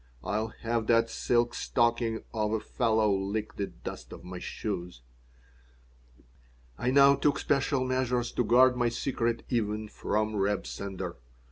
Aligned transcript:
"I'll 0.23 0.47
have 0.61 0.87
that 0.87 1.11
silk 1.11 1.53
stocking 1.53 2.23
of 2.33 2.53
a 2.53 2.59
fellow 2.59 3.13
lick 3.15 3.57
the 3.57 3.67
dust 3.67 4.11
of 4.11 4.23
my 4.23 4.39
shoes." 4.39 5.03
I 6.75 6.89
now 6.89 7.13
took 7.13 7.37
special 7.37 7.83
measures 7.85 8.31
to 8.31 8.43
guard 8.43 8.75
my 8.75 8.89
secret 8.89 9.43
even 9.49 9.87
from 9.89 10.35
Reb 10.35 10.65
Sender. 10.65 11.17